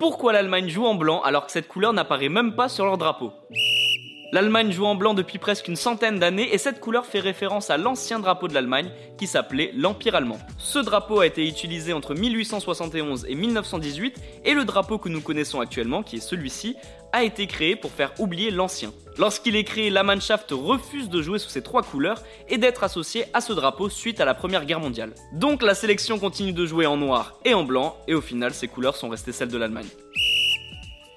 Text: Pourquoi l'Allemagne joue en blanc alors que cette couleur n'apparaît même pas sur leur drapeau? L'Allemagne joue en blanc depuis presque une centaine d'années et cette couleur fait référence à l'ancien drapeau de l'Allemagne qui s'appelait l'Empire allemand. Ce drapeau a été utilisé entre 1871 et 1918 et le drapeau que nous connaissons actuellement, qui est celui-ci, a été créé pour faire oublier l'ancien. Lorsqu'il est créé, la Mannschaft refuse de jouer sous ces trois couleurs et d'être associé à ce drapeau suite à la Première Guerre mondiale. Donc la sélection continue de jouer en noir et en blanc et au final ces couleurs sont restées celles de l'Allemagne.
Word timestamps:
Pourquoi 0.00 0.32
l'Allemagne 0.32 0.68
joue 0.68 0.86
en 0.86 0.96
blanc 0.96 1.22
alors 1.22 1.46
que 1.46 1.52
cette 1.52 1.68
couleur 1.68 1.92
n'apparaît 1.92 2.28
même 2.28 2.56
pas 2.56 2.68
sur 2.68 2.84
leur 2.84 2.98
drapeau? 2.98 3.32
L'Allemagne 4.30 4.72
joue 4.72 4.84
en 4.84 4.94
blanc 4.94 5.14
depuis 5.14 5.38
presque 5.38 5.68
une 5.68 5.76
centaine 5.76 6.18
d'années 6.18 6.52
et 6.52 6.58
cette 6.58 6.80
couleur 6.80 7.06
fait 7.06 7.18
référence 7.18 7.70
à 7.70 7.78
l'ancien 7.78 8.18
drapeau 8.18 8.46
de 8.46 8.52
l'Allemagne 8.52 8.90
qui 9.16 9.26
s'appelait 9.26 9.72
l'Empire 9.74 10.14
allemand. 10.14 10.38
Ce 10.58 10.78
drapeau 10.78 11.20
a 11.20 11.26
été 11.26 11.48
utilisé 11.48 11.94
entre 11.94 12.14
1871 12.14 13.24
et 13.26 13.34
1918 13.34 14.20
et 14.44 14.52
le 14.52 14.66
drapeau 14.66 14.98
que 14.98 15.08
nous 15.08 15.22
connaissons 15.22 15.60
actuellement, 15.60 16.02
qui 16.02 16.16
est 16.16 16.20
celui-ci, 16.20 16.76
a 17.14 17.24
été 17.24 17.46
créé 17.46 17.74
pour 17.74 17.90
faire 17.90 18.12
oublier 18.18 18.50
l'ancien. 18.50 18.92
Lorsqu'il 19.16 19.56
est 19.56 19.64
créé, 19.64 19.88
la 19.88 20.02
Mannschaft 20.02 20.50
refuse 20.50 21.08
de 21.08 21.22
jouer 21.22 21.38
sous 21.38 21.48
ces 21.48 21.62
trois 21.62 21.82
couleurs 21.82 22.22
et 22.50 22.58
d'être 22.58 22.84
associé 22.84 23.24
à 23.32 23.40
ce 23.40 23.54
drapeau 23.54 23.88
suite 23.88 24.20
à 24.20 24.26
la 24.26 24.34
Première 24.34 24.66
Guerre 24.66 24.80
mondiale. 24.80 25.14
Donc 25.32 25.62
la 25.62 25.74
sélection 25.74 26.18
continue 26.18 26.52
de 26.52 26.66
jouer 26.66 26.84
en 26.84 26.98
noir 26.98 27.38
et 27.46 27.54
en 27.54 27.64
blanc 27.64 27.96
et 28.06 28.14
au 28.14 28.20
final 28.20 28.52
ces 28.52 28.68
couleurs 28.68 28.96
sont 28.96 29.08
restées 29.08 29.32
celles 29.32 29.48
de 29.48 29.56
l'Allemagne. 29.56 29.88